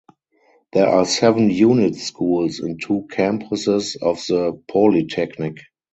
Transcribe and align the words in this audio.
There 0.73 0.87
are 0.87 1.05
seven 1.05 1.51
unit 1.51 1.93
schools 1.95 2.59
in 2.59 2.79
two 2.79 3.07
campuses 3.11 3.97
of 4.01 4.17
the 4.27 4.59
polytechnic. 4.67 5.57